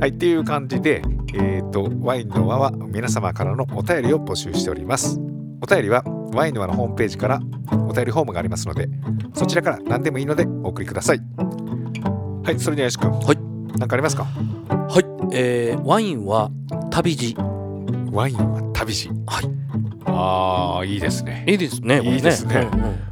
[0.02, 1.04] はい、っていう感じで、
[1.36, 5.20] えっ、とワインの輪は皆様からのお便りを募集しております。
[5.62, 7.40] お便りはワインの輪のホームページから
[7.88, 8.90] お便りフォームがありますので
[9.36, 11.20] そちらから何でもいいのでお送りください。
[11.20, 13.12] はいそれではよし君。
[13.12, 13.38] はい。
[13.78, 14.24] 何かありますか？
[14.24, 16.50] はい、えーワインは
[16.90, 17.36] 旅路。
[18.12, 19.10] ワインは旅路。
[19.28, 19.46] はい。
[20.08, 21.46] ああいいですね。
[21.48, 22.68] いいですねいいですね。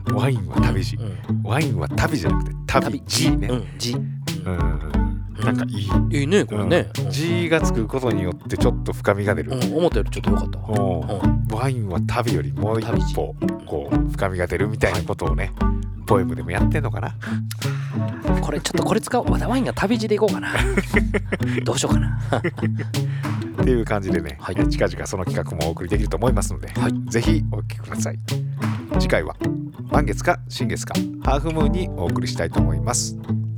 [0.07, 0.95] うんワインは旅路。
[0.95, 1.43] うん。
[1.43, 3.47] ワインは旅じゃなくて旅路ね。
[3.47, 4.98] うん
[5.43, 6.19] なんかいい。
[6.19, 6.89] いいねこれね。
[7.03, 7.11] うん。
[7.11, 11.55] G がつくことによってちょっと深みが出る、思ったよりちょっと良かった。
[11.55, 13.35] ワインは旅よりもう一歩
[13.65, 15.51] こう深みが出るみたいなことをね
[16.05, 17.15] ポエムでもやってんのかな。
[18.41, 19.31] これちょっとこれ使おう。
[19.31, 20.49] ワインが旅路でいこうかな。
[21.63, 22.19] どうしようかな。
[23.61, 24.55] っていう感じでね、はい。
[24.69, 27.11] 近々その企画もお送りできると思いますので、はい。
[27.11, 28.19] ぜひお聞きください。
[28.99, 29.35] 次回は
[29.91, 33.15] 満月か新月かハーフムーンにお送りしたいと思います。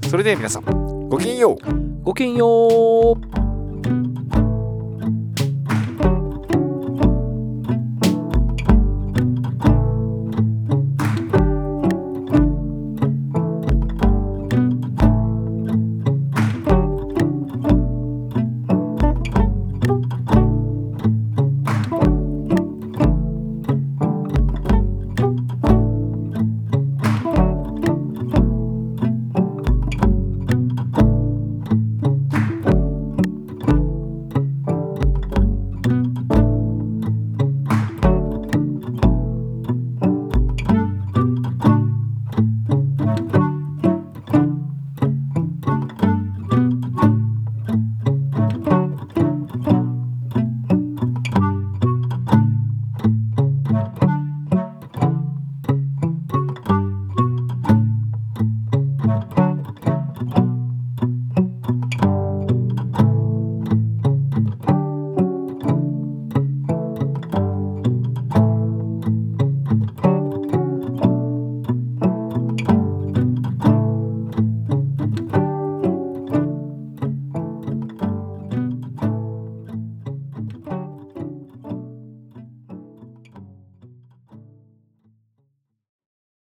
[0.09, 0.80] それでは皆さん
[1.11, 2.03] ごきげんよう。
[2.03, 3.50] ごきげんよう。